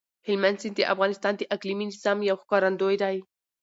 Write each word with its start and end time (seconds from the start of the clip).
هلمند 0.27 0.57
سیند 0.61 0.75
د 0.77 0.81
افغانستان 0.93 1.33
د 1.37 1.41
اقلیمي 1.55 1.85
نظام 1.91 2.17
یو 2.29 2.37
ښکارندوی 2.43 2.95
دی. 3.03 3.15